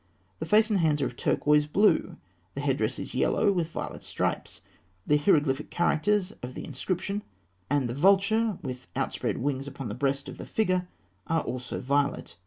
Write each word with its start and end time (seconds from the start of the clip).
The 0.39 0.47
face 0.47 0.71
and 0.71 0.79
hands 0.79 0.99
are 1.03 1.05
of 1.05 1.15
turquoise 1.15 1.67
blue; 1.67 2.17
the 2.55 2.61
head 2.61 2.77
dress 2.77 2.97
is 2.97 3.13
yellow, 3.13 3.51
with 3.51 3.69
violet 3.69 4.01
stripes; 4.03 4.61
the 5.05 5.17
hieroglyphic 5.17 5.69
characters 5.69 6.31
of 6.41 6.55
the 6.55 6.65
inscription, 6.65 7.21
and 7.69 7.87
the 7.87 7.93
vulture 7.93 8.57
with 8.63 8.87
outspread 8.95 9.37
wings 9.37 9.67
upon 9.67 9.89
the 9.89 9.93
breast 9.93 10.27
of 10.27 10.39
the 10.39 10.47
figure, 10.47 10.87
are 11.27 11.43
also 11.43 11.79
violet. 11.79 12.35